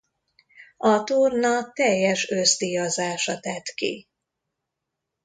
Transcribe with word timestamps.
A 0.77 1.03
torna 1.03 1.71
teljes 1.71 2.29
összdíjazása 2.29 3.39
tett 3.39 3.65
ki. 3.73 4.07